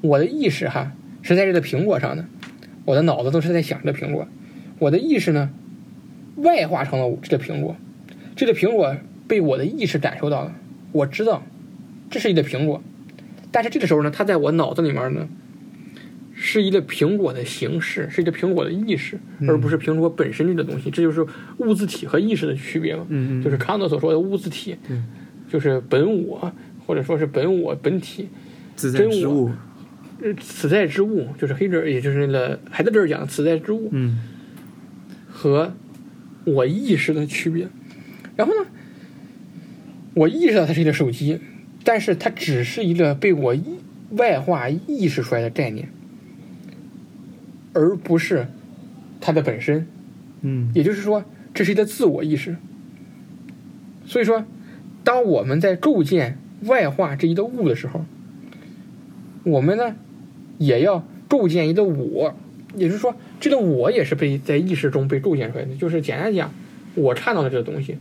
[0.00, 2.24] 我的意识哈是在这个苹果上的，
[2.86, 4.26] 我的脑子都是在想这苹果，
[4.78, 5.50] 我的意识呢
[6.36, 7.76] 外化成了这个苹果，
[8.34, 8.96] 这个苹果
[9.28, 10.54] 被我的意识感受到了，
[10.92, 11.42] 我知道
[12.08, 12.82] 这是一个苹果，
[13.52, 15.28] 但是这个时候呢，它在我脑子里面呢
[16.46, 21.26] 是一个苹果的形式，是一个苹果的意识，嗯而不是苹果本身这个东西，这就是
[21.56, 23.06] 物自体和意识的区别嘛。
[23.08, 25.00] 嗯嗯，就是康德所说的物自体对，
[25.50, 26.52] 就是本我，
[26.86, 28.28] 或者说是本我本体，
[28.76, 29.50] 自在真我之物。
[30.20, 34.20] 呃此在之物，就是黑格尔，也就是那个海德格尔讲的此在之物嗯
[35.26, 35.72] 和
[36.44, 37.66] 我意识的区别。
[38.36, 38.68] 然后呢，
[40.14, 41.40] 我意识到它是一个手机，
[41.84, 43.64] 但是它只是一个被我意
[44.10, 45.88] 外化意识出来的概念，
[47.74, 48.46] 而不是
[49.20, 49.86] 它的本身。
[50.40, 52.56] 嗯也就是说，这是一个自我意识。
[54.06, 54.44] 所以说，
[55.02, 58.04] 当我们在构建外化这一个物的时候，
[59.42, 59.96] 我们呢
[60.58, 62.34] 也要构建一个我，
[62.76, 65.74] 也就是说，这个我也是被在意识中被构建出来的。
[65.76, 66.52] 就是简单讲，
[66.94, 67.96] 我看到了这个东西，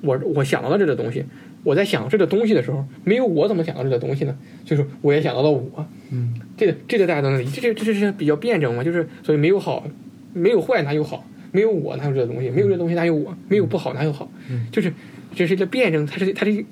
[0.00, 1.24] 我我想到了这个东西，
[1.62, 4.36] 我在想这个东西的时候，没有我怎么想到这个东西呢？
[4.64, 5.86] 就是我也想到了我。
[6.14, 9.86] 嗯，这个这个大家都能理解，这这这是比较辩证嘛，就是所以没有好，
[10.32, 11.28] 没有坏哪有好？
[11.52, 12.50] 没有我哪有这个东西？
[12.50, 13.36] 没有这个东西哪有我？
[13.48, 14.30] 没有不好哪有好？
[14.72, 14.92] 就是
[15.34, 16.64] 这是一个辩证，它是它是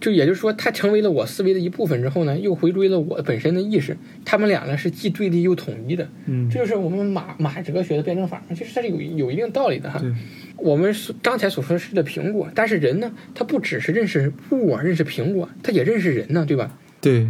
[0.00, 6.08] 就也就是说，它成为了我思维的一部分之后呢，又回归了我本身的意识，他们俩呢是既对立又统一的。
[6.26, 10.00] 嗯这就是我们马马哲学的辩证法嘛，其实它是有有一定道理的哈。
[10.56, 16.78] 我们刚才所说的是的苹果，但是人呢，他不只是认识物啊，认识苹果，他也认识人呢，对吧？
[17.00, 17.28] 对对，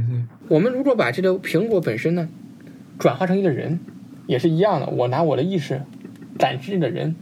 [0.49, 2.29] 我们如果把这个苹果本身呢，
[2.99, 3.81] 转化成一个人，
[4.27, 4.87] 也是一样的。
[4.89, 5.83] 我拿我的意识
[6.39, 7.15] 感知这个人，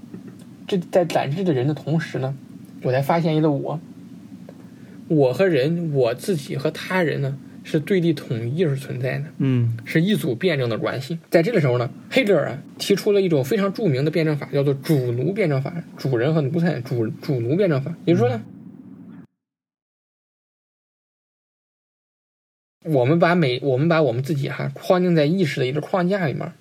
[0.67, 2.35] 这在感知这个人的同时呢，
[2.83, 3.81] 我才发现一个我。
[5.09, 11.19] 我和人，我自己和他人呢，是对立统一而存在的，嗯是一组辩证的关系。
[11.31, 17.95] 在这个时候呢，黑格尔啊提出了一种非常著名的辩证法，叫做主奴辩证法，主人和奴才，主主奴辩证法。
[18.05, 18.43] 也就是说呢，
[22.87, 26.53] 我们把每我们把我们自己哈框定在意识的一个框架里面，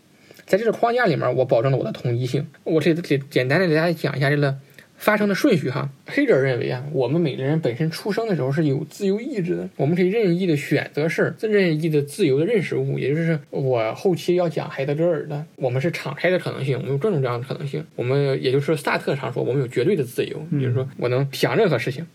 [0.45, 2.47] 在这个框架里面，我保证了我的统一性。
[2.63, 4.57] 我这简简单的给大家讲一下这个
[4.97, 5.89] 发生的顺序哈。
[6.07, 12.97] 黑格尔认为啊，我们每个人本身出生的时候是有自由意志的，我们可以任意的选择事儿，任意的自由的认识物。
[12.97, 17.85] 也就是我后期要讲海德格尔的，我们是敞开的可能性，我们有各种各样的可能性。
[17.95, 22.07] 我们也就是萨特常说，我们有绝对的自由，也就是说我能想任何事情。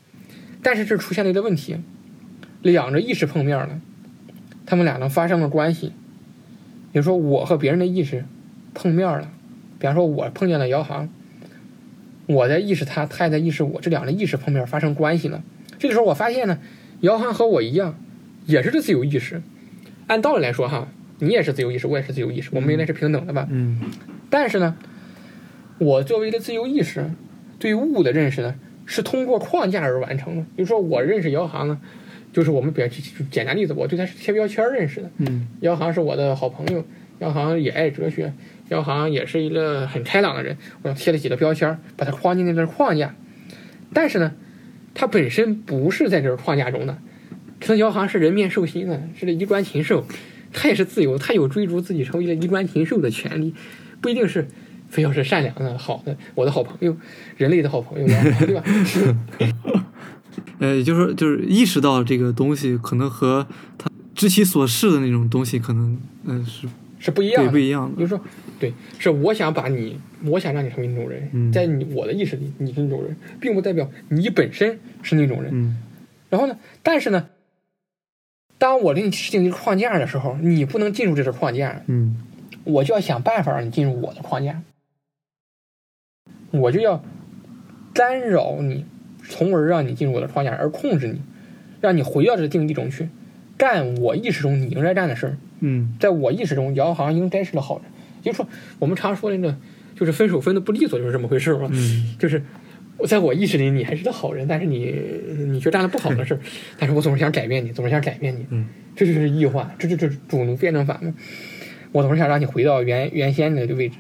[0.63, 1.77] 但是这出现了一个问题，
[2.63, 3.81] 两个意识碰面了。
[4.67, 5.93] 他们俩能发生了关系，
[6.93, 8.25] 比如说我和别人的意识
[8.75, 9.31] 碰面了，
[9.79, 11.09] 比方说我碰见了姚航，
[12.27, 15.43] 我在意识他，他也在意识我，这两个意识碰面发生关系了。
[15.79, 16.59] 这个时候我发现呢，
[17.01, 17.99] 姚航和我一样，
[18.47, 19.43] 也是这自由意识。
[20.07, 23.47] 按道理来说哈，你也是自由意识，我也是自由意识，我们应该是平等的吧？
[23.51, 23.81] 嗯
[24.29, 24.77] 但是呢，
[25.79, 27.11] 我作为一个自由意识，
[27.59, 28.55] 对物的认识呢，
[28.87, 30.43] 是通过框架而完成的。
[30.55, 31.81] 比如说我认识姚航呢，
[32.33, 32.89] 就是我们比较
[33.31, 35.11] 简单例子，我对他是贴标签认识的。
[35.19, 36.85] 嗯姚航是我的好朋友，
[37.19, 38.33] 姚航也爱哲学，
[38.69, 43.15] 姚航也是一个很开朗的人，我要贴了几个标签，把他框进那个框架。
[43.93, 44.33] 但是呢，
[44.95, 46.99] 他本身不是在这个框架中的，
[47.61, 50.07] 可能姚航是人面兽心的，是个衣冠禽兽，
[50.53, 53.53] 他也是自由，他有追逐自己成为一个衣冠禽兽的权利，
[54.01, 54.47] 不一定是
[54.89, 56.97] 非要是善良的、好的，我的好朋友，
[57.37, 58.63] 人类的好朋友，对吧？
[60.59, 63.47] 呃，也就是说，就是意识到这个东西可能和
[63.79, 67.59] 他知其所是的那种东西，可能嗯、呃是是不一样的对不。
[67.59, 67.97] 一样的。
[67.97, 68.21] 比如说，
[68.59, 75.51] 对，是我想把你，我想让你成为那种人，嗯在你我的意识里，你是那种人，并不代表你本身是那种人。
[75.53, 75.77] 嗯
[76.29, 77.29] 然后呢，但是呢，
[78.57, 82.23] 当我给你制定一个框架的时候，你不能进入这个框架，嗯
[82.65, 84.63] 我就要想办法让你进入我的框架，
[86.51, 87.03] 我就要
[87.95, 88.85] 干扰你，
[89.31, 91.23] 从而让你进入我的框架，而控制你，
[91.81, 93.09] 让你回到这个定义中去，
[93.57, 95.39] 干我意识中你应该干的事儿。
[95.61, 97.85] 嗯在我意识中，姚航应该是个好人。
[98.23, 99.57] 也就是说，我们常说的那个，
[99.95, 101.71] 就是分手分的不利索，就是这么回事嘛。
[101.73, 102.43] 嗯就是
[102.99, 104.95] 我在我意识里，你还是个好人，但是你
[105.49, 106.41] 你却干了不好的事儿，
[106.79, 108.45] 但是我总是想改变你，总是想改变你。
[108.51, 111.15] 嗯，这就是异化，这这这主奴辩证法嘛。
[111.93, 113.97] 我总是想让你回到原原先的位置，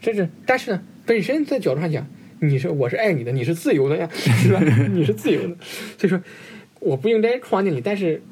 [0.00, 2.06] 这是但是呢，本身在角度上讲，
[2.40, 4.60] 你是我是爱你的，你是自由的呀，是吧？
[4.92, 5.56] 你是自由的，
[5.98, 6.20] 所以说
[6.80, 8.22] 我不应该框定你，但是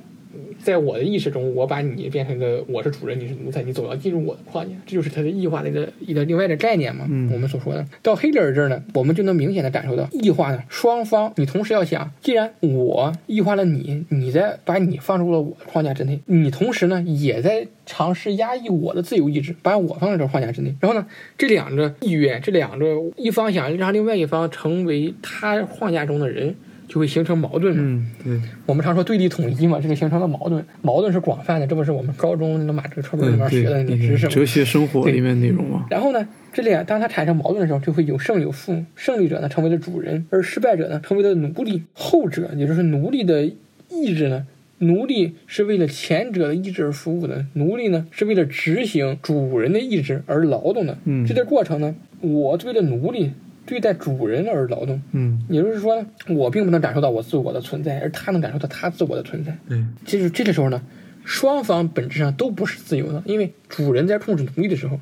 [0.63, 7.07] 在我的意识中，我把你变成一个我是主人，你是奴才，你总要进入我的框架，这就是它的异化的一个一个另外的概念嘛。
[7.09, 20.75] 嗯我们所说的到黑格尔这儿呢，我们就能明显的感受到异化呢，双方你同时要想，既然我异化了你，你在把你放入了我的框架之内，你同时呢也在尝试压抑我的自由意志，把我放在这个框架之内。
[20.81, 26.55] 然后呢，这两个意愿，这两个一方想让另外一方成为他框架中的人。
[26.89, 27.83] 就会形成矛盾嘛。
[27.85, 30.65] 嗯，对，我们常说对立统一嘛，这个形成了矛盾。
[30.83, 34.33] 矛盾是广泛的，这不是我们高中那个马哲课本里面学的那个知识吗？
[34.33, 35.87] 哲学生活里面内容嘛。
[35.91, 38.85] 然后呢，这里啊，当它产生矛盾的时候，就会有胜有负。
[38.95, 41.83] 胜利者呢成为了主人，而失败者呢成为了奴隶。
[41.93, 43.45] 后者也就是奴隶的
[43.89, 44.47] 意志呢，
[44.79, 50.99] 奴隶是为了前者的意志而服务的，奴隶呢是为了执行主人的意志而劳动的。
[51.05, 53.33] 嗯这个过程呢，我为了奴隶
[53.67, 55.03] 对待主人而劳动。
[55.13, 59.59] 嗯，也就是说，我并不能感受到我自我的存在，而他能感受到他自我的存在。
[59.69, 60.81] 对，其实这个时候呢，
[61.25, 65.01] 双方本质上都不是自由的，因为主人在控制奴隶的时候，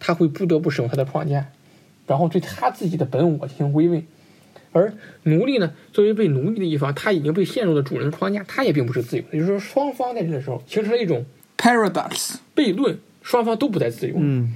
[0.00, 1.46] 他会不得不使用他的框架，
[2.06, 4.04] 然后对他自己的本我进行归位。
[4.72, 9.28] 而奴隶呢，作为被奴隶的一方，他已经被陷入了主人的框架，他也并不是自由的。
[9.32, 11.24] 也就是说，双方在这个时候形成了一种
[11.56, 14.14] paradox，悖论，双方都不再自由。
[14.18, 14.52] 嗯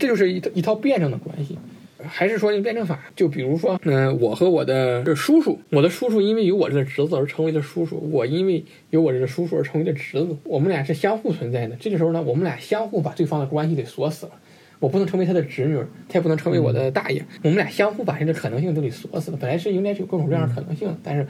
[0.00, 1.58] 这就是一套一套辩证的关系。
[2.06, 11.76] 还是说用辩证法，就比如说，嗯、我和我的叔叔，我的叔叔因为有我这个侄子而成为了叔叔，我因为有我这个叔叔而成为了侄子，我们俩是相互存在的。
[11.76, 14.32] 这个时候呢，我们俩相互把对方的关系给锁死了。
[14.78, 15.76] 我不能成为他的侄女，
[16.08, 19.36] 他也不能成为我的大爷，我们俩相互把这个可能性都给锁死了。
[19.38, 21.26] 本来是应该是有各种各样的可能性，但是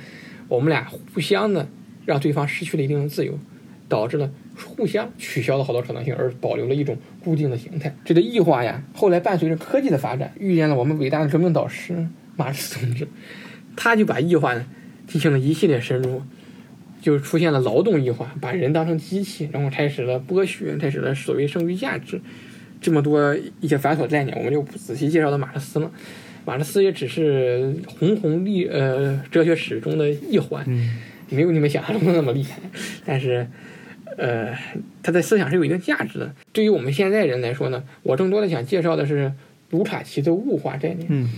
[0.46, 1.66] 我们俩互相的
[2.06, 3.36] 让对方失去了一定的自由，
[3.90, 7.94] 导致了互相取消了好多可能性，而保留了一种固定的形态。
[8.04, 13.08] 这个异化呀，后来伴随着科技的发展，遇见了我们伟大的革命导师马克思同志，
[13.76, 14.64] 他就把异化呢
[15.08, 16.22] 进行了一系列深入，
[17.02, 22.20] 就出现了劳动异化，把人当成机器，然后开始了剥削，开始了所谓剩余价值，
[22.80, 25.90] 这么多一些繁琐概念，我们就不仔细介绍到马克思了。
[26.46, 30.96] 马克思也只是红红历呃哲学史中的一环，嗯
[31.32, 32.58] 没有你们想象中的那么厉害，
[33.04, 33.46] 但是，
[34.16, 34.56] 呃，
[35.02, 36.34] 他的思想是有一定价值的。
[36.52, 39.32] 对于我们现在人来说呢，我更多的想介绍的是
[39.70, 41.06] 卢卡奇的物化概念。
[41.08, 41.28] 嗯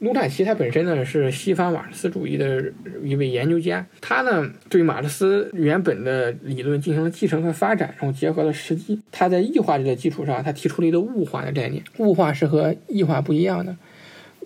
[0.00, 2.72] 卢卡奇他本身呢是西方马克思主义的
[3.04, 9.00] 一位研究家，他呢对马克思原本的理论进行了继承和发展，然后结合了实际。
[9.12, 11.84] 他在异化这个基础上，他提出了一个物化的概念。
[11.98, 13.76] 物化是和异化不一样的，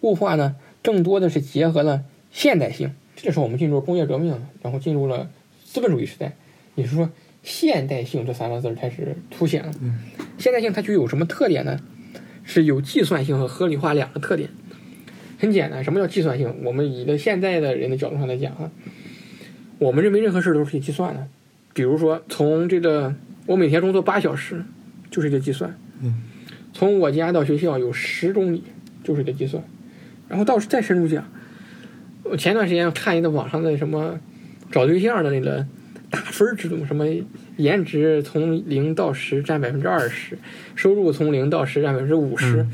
[0.03, 2.95] 物化呢更多的是结合了现代性。
[3.17, 5.31] 这时候我们进入工业革命，然后进入了
[5.65, 6.37] 资本主义时代，
[6.75, 7.09] 也就是说
[7.47, 9.73] 现代性这三个字儿开始凸显了。
[10.37, 11.79] 现代性它具有什么特点呢？
[12.43, 14.51] 是有计算性和合理化两个特点。
[15.39, 16.53] 很简单，什么叫计算性？
[16.65, 18.73] 我们以的现在的人的角度上来讲啊，
[19.79, 21.29] 我们认为任何事儿都是可以计算的。
[21.73, 23.15] 比如说，从这个
[23.47, 24.65] 我每天工作八小时，
[25.09, 25.79] 就是一个计算。
[26.03, 26.23] 嗯。
[26.75, 28.65] 从我家到学校有十公里，
[29.05, 29.63] 就是一个计算。
[30.29, 31.25] 然后到再深入讲，
[32.25, 34.19] 我前段时间看一个网上的什么
[34.73, 35.65] 找对象的那个
[36.11, 37.07] 打分制度，什么
[37.57, 40.39] 颜值从零到十占百分之二十，
[40.75, 42.63] 收入从零到十占百分之五十。
[42.63, 42.73] 嗯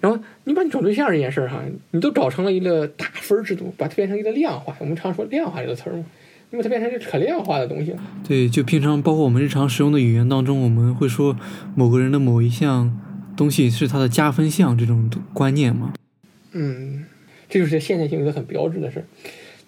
[0.00, 4.74] 然后你把你找对象这件事儿哈，你都搞成了一个打分制度，把它变成一个量化。
[4.80, 6.06] 我们常说量化这个词儿嘛，
[6.50, 7.98] 因为它变成一个可量化的东西了。
[8.26, 11.36] 对，就平常包括我们日常使用的语言当中，我们会说
[11.74, 12.98] 某个人的某一项
[13.36, 15.92] 东西是他的加分项这种观念嘛。
[16.52, 17.04] 嗯，
[17.50, 19.04] 这就是现代性一个很标志的事儿。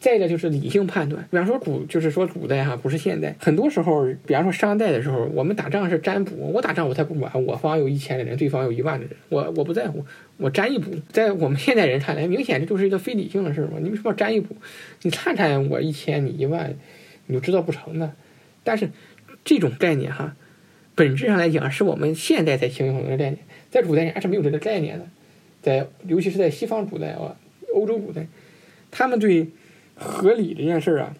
[0.03, 3.37] 再一个就是理性判断，比方说古，就是说古代哈，不是现代。
[3.39, 10.05] 很多时候，比方说商代的时候，我们打仗是占卜，我打仗我才不管，我方有一千个人，对方有一万个人，我我不在乎，
[10.39, 10.91] 我占一卜。
[11.13, 13.75] 在我们现代人看来，明显这就是一个非理性的事儿嘛。
[13.81, 14.57] 你为什么要占一卜？
[15.03, 16.75] 你看看我一千，你一万，
[17.27, 18.13] 你就知道不成的。
[18.65, 18.91] 但是
[19.45, 20.35] 这种概念哈，
[20.97, 23.39] 本质上来讲是我们现代才形成的概念，
[23.71, 25.07] 在古代人还是没有这个概念的。
[25.63, 27.37] 在尤其是在西方古代啊，
[27.73, 28.27] 欧洲古代，
[28.91, 29.47] 他们对
[30.03, 31.15] 合理这件事啊，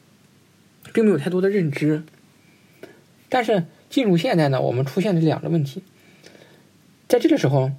[0.93, 2.03] 并没有太多的认知。
[3.29, 5.83] 但是进入现代呢，我们出现了两个问题，
[7.09, 7.73] 在这个时候，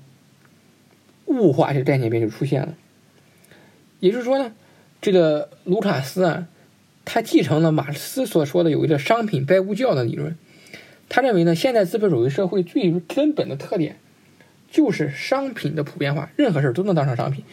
[1.25, 2.75] 物化这个概念便就出现了。
[3.99, 4.53] 也就是说呢，
[5.01, 6.47] 这个卢卡斯啊，
[7.05, 10.37] 他继承了马克思所说的有一个商品拜物教的理论。
[11.09, 13.97] 他认为呢，现代资本主义社会最根本的特点
[14.71, 17.43] 就是商品的普遍化，任何事儿都能当成商品。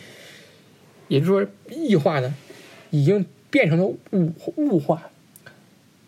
[1.09, 2.35] 也就是说，异化呢，
[2.91, 3.99] 已经变成了物
[4.57, 5.03] 物化。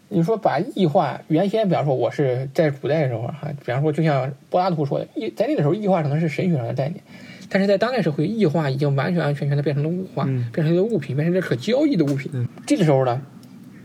[0.09, 7.03] 你说把异化，原先比方说我是在古代的时候哈，比方说就像柏拉图说的，异在那个时候异化可能是神学上的概念，
[7.49, 12.31] 但是在当代社会，异化已经完全完全全的变成了物化，嗯变成一个物品，变成一个可交易的物品。
[12.35, 13.23] 嗯这个时候呢，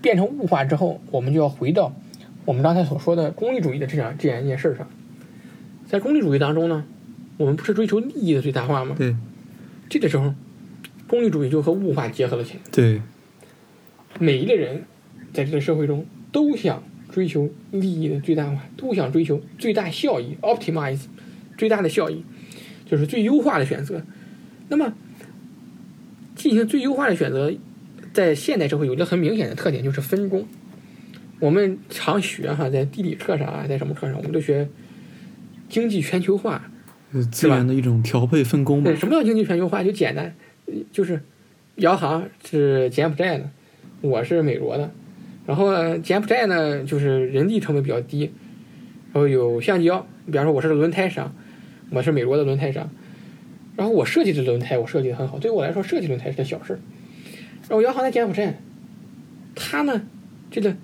[0.02, 1.94] 变成物化之后，我们就要回到
[2.44, 4.86] 我们刚才所说的功利主义的这样这样一件事上。
[5.88, 6.84] 在功利主义当中呢，
[7.38, 8.96] 我们不是追求利益的最大化吗？
[8.98, 9.16] 对
[9.90, 10.34] 这个时候，
[11.08, 12.60] 功利主义就和物化结合了起来。
[12.70, 13.02] 对，
[14.20, 14.84] 每一个人
[15.34, 21.06] 在这个社会中都想追求利益的最大化，都想追求最大效益 （optimize），
[21.58, 22.24] 最大的效益
[22.86, 24.04] 就是最优化的选择。
[24.70, 24.94] 那么，
[26.36, 27.54] 进行最优化的选择，
[28.14, 30.46] 在现代社会有一个很明显的特点，就是分工。
[31.40, 34.68] 我们常学哈，在地理课上啊，在什么课上，我们都学
[35.70, 36.70] 经济全球化，
[37.14, 38.96] 呃资源的一种调配分工嘛对，。
[38.96, 39.84] 什么叫经济全球化？
[39.84, 40.36] 就简单，
[40.66, 41.22] 呃就是
[41.76, 43.50] 央行是柬埔寨的，
[44.02, 44.92] 我是美国的，
[45.46, 48.32] 然后，柬埔寨呢就是人力成本比较低，
[49.12, 51.34] 然后有橡胶，比方说我是轮胎商，
[51.90, 52.90] 我是美国的轮胎商，
[53.76, 56.80] 然后我设计的轮胎我设计的很好，对于我来说设计轮胎是件小事，
[57.68, 58.60] 然后央行在柬埔寨，
[59.56, 60.04] 他呢
[60.52, 60.76] 这个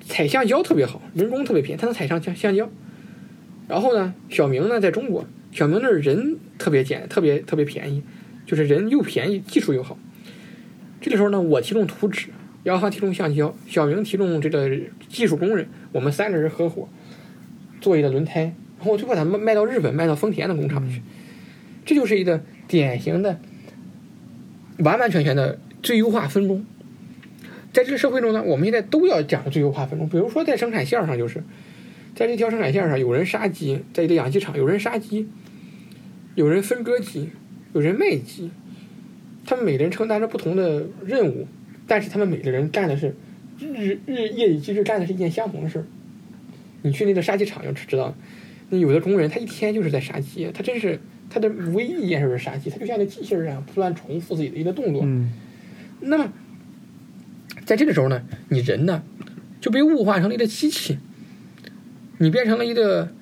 [0.00, 2.70] 采橡胶特别好，人工特别便宜，他能采上橡橡胶。
[3.68, 8.02] 然后呢，小明呢在中国，小明那儿人特别简，特别特别便宜，
[8.44, 9.96] 就是人又便宜，技术又好。
[11.00, 12.28] 这个时候呢，我提供图纸，
[12.64, 14.70] 姚航提供橡胶，小明提供这个
[15.08, 16.88] 技术工人，我们三个人合伙
[17.80, 21.00] 做一个轮胎，然后就把它卖卖到日本，卖到丰田的工厂去。
[21.86, 23.40] 这就是一个典型的、
[24.78, 26.66] 完完全全的最优化分工。
[27.72, 30.08] 在这个社会中呢，我们现在都要讲最优化分工。
[30.08, 31.42] 比如说在生产线上，就是
[32.14, 35.26] 在这条生产线上，有人杀鸡，在一个养鸡场，有人杀鸡，
[36.34, 37.30] 有人分割鸡，
[37.72, 38.50] 有人卖鸡。
[39.44, 41.46] 他们每个人承担着不同的任务，
[41.86, 43.14] 但是他们每个人干的是
[43.58, 45.84] 日日夜以继日干的是一件相同的事儿。
[46.82, 48.14] 你去那个杀鸡场就知道，
[48.70, 55.02] 那有的工人他一天就是在杀鸡，他真是他的唯一一件事是杀鸡，他就像那机器人一样不断重复自己的一个动作。
[55.04, 55.30] 嗯
[56.02, 56.32] 那么，
[57.66, 59.02] 在这个时候呢，你人呢
[59.60, 60.98] 就被物化成了一个机器，
[62.16, 63.12] 你变成了一个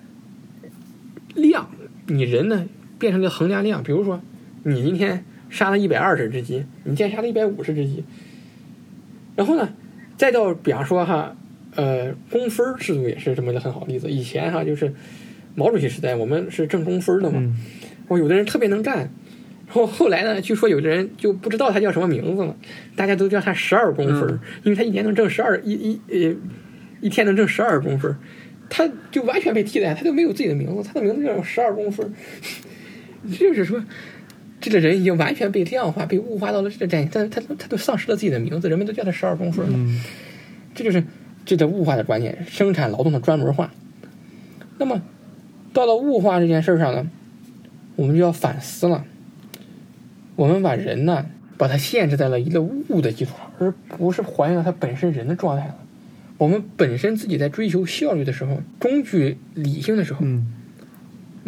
[1.35, 1.69] 量，
[2.07, 2.69] 你人呢
[3.01, 3.83] 变成了衡量量。
[3.83, 4.23] 比如说，
[4.63, 8.05] 你今天杀了一百二十只鸡，你竟然杀了一百五十只鸡，
[9.35, 9.73] 然后呢，
[10.17, 11.37] 再到比方说哈，
[11.75, 14.11] 呃，工分制度也是这么一个很好的例子。
[14.11, 14.93] 以前哈就是
[15.55, 17.57] 毛主席时代，我们是挣工分的嘛，嗯
[18.09, 19.11] 哦，有的人特别能干，然
[19.69, 22.55] 后后来呢，据说有的人就不知道他叫什么名字了，
[22.95, 26.37] 大家都叫他十二公分，嗯因为他一年能挣十二一一呃
[27.01, 28.15] 一天能挣十二公分，
[28.69, 32.13] 他就完全被替代，他就没有自己的名字，他的名字叫十二公分，
[33.39, 33.83] 就是说。
[34.61, 39.73] 这个人已经完全被量化、被物化到了这个战，但他他都丧失了自己的名字，人们都叫他十二公分了。
[39.75, 40.01] 嗯
[40.75, 41.03] 这就是
[41.45, 43.73] 这个物化的观念，生产劳动的专门化。
[44.79, 45.03] 那么，
[45.73, 47.11] 到了物化这件事上呢，
[47.97, 49.05] 我们就要反思了。
[50.37, 55.77] 我们把人呢，把它限制在了一个物的基础上，而不是还原了它本身人的状态了。
[56.37, 60.47] 我们本身自己在追求效率的时候，工具理性的时候，嗯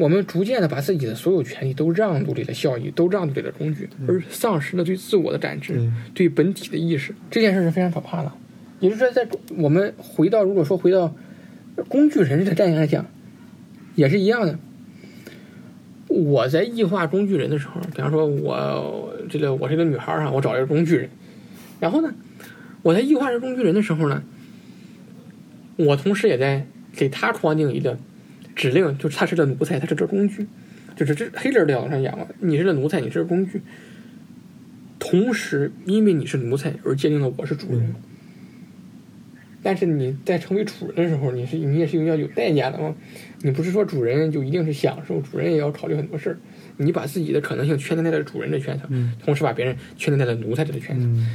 [0.01, 5.74] 我们逐渐的把自己的所有权利都让渡给了效益，都让渡给了工具，而丧失了对自我的感知。
[5.74, 8.32] 对对本体的意识，这件事是非常可怕的。
[8.80, 9.28] 也就是说，在
[9.59, 11.14] 我们回到如果说回到
[11.86, 13.05] 工具人这个概念来讲，
[13.94, 14.59] 也是一样的。
[16.09, 21.11] 我在异化工具人的时候，比方说我这个我是个女孩儿啊，我找一个工具人，
[21.78, 22.12] 然后呢，
[22.82, 24.22] 我在异化这工具人的时候呢，
[25.76, 27.98] 我同时也在给他框定一个
[28.55, 30.46] 指令，就是他是这奴才，他是这工具，
[30.96, 33.61] 就是这黑人的角度上讲嘛，你是这奴才，你是个工具。
[34.98, 37.94] 同时，因为你是奴才而界定了我是主人。
[39.62, 42.94] 但是你在成为主人的时候，你是你也是要有代价的嘛。
[43.42, 46.38] 你不是说主人就一定是享受，主人也要考虑很多事儿。
[46.78, 51.14] 你把自己的可能性圈定在了主人的圈层，嗯同时把别人圈定在了奴才这个圈层。
[51.14, 51.28] 嗯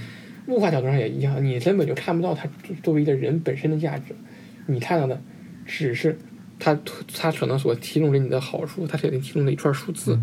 [0.47, 2.47] 物化角度上也一样，你根本就看不到他
[2.83, 4.13] 作为一个人本身的价值，
[4.67, 5.19] 你看到的
[5.65, 6.19] 只是
[6.65, 6.79] 他
[7.13, 10.19] 他可能所提供给你的好处，他给你提供的一串数字，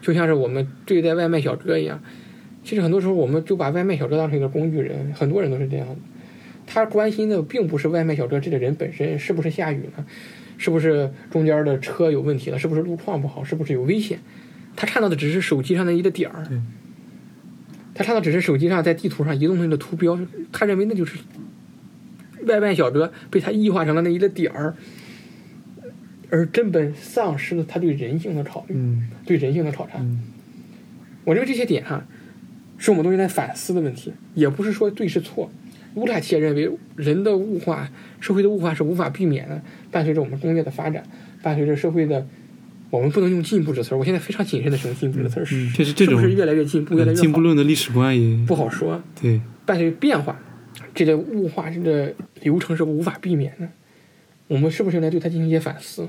[0.00, 2.00] 就像是我们对待外卖小哥一样。
[2.62, 5.96] 其实很多时候我们就把外卖小哥当成一个工具人，很多人都是这样的。
[6.64, 10.06] 他关心的并不是外卖小哥这个人本身是不是下雨了，
[10.58, 14.20] 是不是中间的车有问题了，是不是路况不好，是不是有危险。
[14.76, 16.46] 他看到的只是手机上的一个点儿，
[17.94, 20.16] 他看到只是手机上在地图上移动的那个图标，
[20.52, 21.18] 他认为那就是
[22.46, 24.76] 外卖小哥被他异化成了那一个点儿，
[26.32, 29.98] 而根本丧失了他对人性的考虑，嗯对人性的考察。
[29.98, 30.22] 嗯
[31.24, 32.04] 我认为这些点哈、
[32.78, 35.48] 是我们都应该反思的问题，也不是说对是错。
[35.94, 41.04] 乌塔切认为，人的物化、社会的物化是无法避免的，伴随着我们工业的发展，
[41.42, 42.26] 伴随着社会的，
[42.90, 43.98] 我们不能用进步这词儿。
[43.98, 47.40] 我现在非常谨慎的使用进步这词儿，嗯，确实这种是不是越来越进步，越来越进步？
[47.40, 49.00] 论的历史观也不好说。
[49.20, 50.40] 对，伴随着变化，
[50.94, 53.68] 这个物化这个流程是无法避免的。
[54.52, 56.06] 我们是不是应该对它进行一些反思？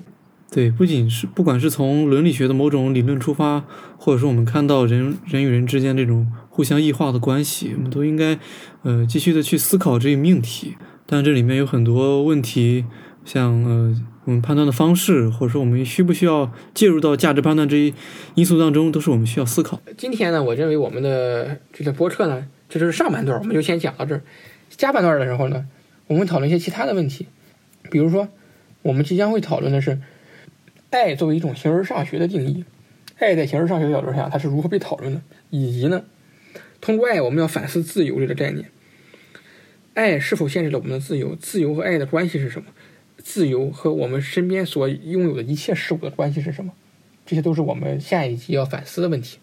[0.51, 3.65] 对，不仅是不管是从伦理学的某种理论出发，
[3.97, 8.37] 或者说我们看到人人与人之间这种互相异化的关系，我们都应该
[8.81, 10.75] 呃继续的去思考这一命题。
[11.05, 12.85] 但这里面有很多问题，
[13.23, 17.93] 像呃我们判断的方式，或者说我们需不需要介入到价值判断这一
[18.35, 19.81] 因素当中，都是我们需要思考。
[19.97, 24.21] 今天呢，我认为我们的这个播客呢，这就是上半段，我们就先讲到这儿。
[24.69, 25.65] 下半段的时候呢，
[26.07, 27.27] 我们讨论一些其他的问题，
[27.93, 28.27] 比如说，
[28.81, 30.01] 我们即将会讨论的是
[30.89, 32.65] 爱作为一种形而上学的定义，
[33.19, 35.21] 爱在形而上学的角度下，它是如何被讨论的，
[35.51, 36.03] 以及呢，
[36.81, 38.71] 通过爱，我们要反思自由这个概念。
[39.93, 41.35] 爱是否限制了我们的自由？
[41.35, 42.69] 自由和爱的关系是什么？
[43.17, 46.73] 自由和我们身边所拥有的一切事物的关系是什么？
[47.27, 49.37] 这些都是我们下一集要反思的问题。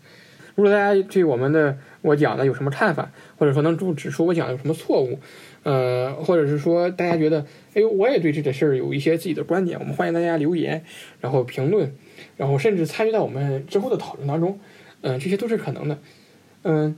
[0.56, 5.20] 如果大家对我们的我讲的有什么看法，或者说能指指出我讲的有什么错误，
[5.62, 7.44] 呃，或者是说大家觉得，
[7.74, 10.84] 哎，我也对这个事儿有一些自己的观点，我们欢迎大家留言，
[11.20, 11.94] 然后评论，
[12.36, 14.58] 然后甚至参与到我们之后的讨论当中，
[15.02, 15.98] 嗯、这些都是可能的，
[16.62, 16.96] 嗯、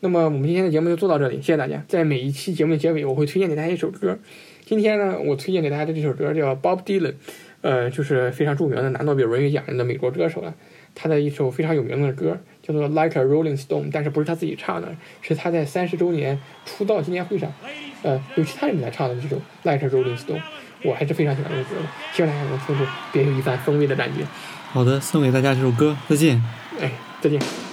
[0.00, 1.84] 那么我们今天的节目就做到这里，谢谢大家。
[1.88, 4.18] 在每一期节目的结尾，我会推荐给大家一首歌。
[4.64, 7.14] 今天呢，我推荐给大家的这首歌叫 Bob Dylan，
[7.60, 10.54] 呃，就是非常著名的拿诺贝尔文学奖的美国歌手了。
[10.94, 14.88] 他的一首非常有名的歌叫做《Like a Rolling Stone》，但是不是他自己唱的，
[15.22, 17.52] 是他在三十周年出道纪念会上，
[18.02, 20.38] 呃，由其他人来唱的这首《Like a Rolling Stone》。
[20.82, 24.24] 我还是非常喜欢这首歌的，希望大家能听出别有一番风味的感觉。
[24.72, 26.42] 好的，送给大家这首歌，再见。
[26.80, 26.90] 哎，
[27.20, 27.65] 再见。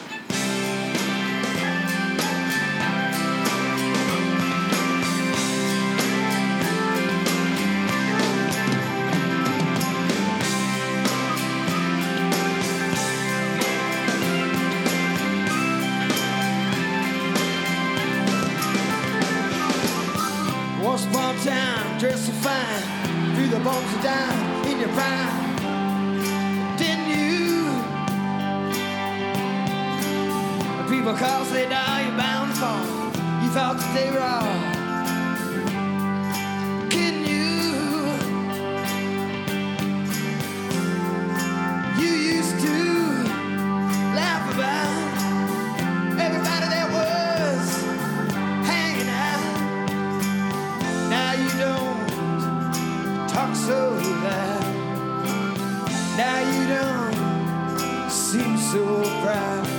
[56.16, 59.73] Now you don't seem so proud